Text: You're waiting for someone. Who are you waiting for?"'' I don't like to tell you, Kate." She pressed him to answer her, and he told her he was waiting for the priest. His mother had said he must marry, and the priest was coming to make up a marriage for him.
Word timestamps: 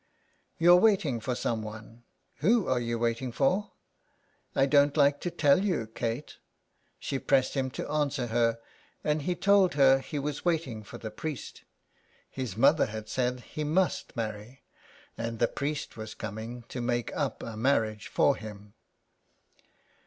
You're 0.57 0.77
waiting 0.77 1.19
for 1.19 1.35
someone. 1.35 2.01
Who 2.37 2.67
are 2.67 2.79
you 2.79 2.97
waiting 2.97 3.31
for?"'' 3.31 3.73
I 4.55 4.65
don't 4.65 4.97
like 4.97 5.21
to 5.21 5.29
tell 5.29 5.63
you, 5.63 5.85
Kate." 5.85 6.37
She 6.99 7.19
pressed 7.19 7.53
him 7.53 7.69
to 7.69 7.87
answer 7.87 8.25
her, 8.25 8.57
and 9.03 9.21
he 9.21 9.35
told 9.35 9.75
her 9.75 9.99
he 9.99 10.17
was 10.17 10.43
waiting 10.43 10.81
for 10.81 10.97
the 10.97 11.11
priest. 11.11 11.65
His 12.31 12.57
mother 12.57 12.87
had 12.87 13.09
said 13.09 13.41
he 13.41 13.63
must 13.63 14.15
marry, 14.15 14.63
and 15.19 15.37
the 15.37 15.47
priest 15.47 15.95
was 15.95 16.15
coming 16.15 16.63
to 16.69 16.81
make 16.81 17.15
up 17.15 17.43
a 17.43 17.55
marriage 17.55 18.07
for 18.07 18.35
him. 18.35 18.73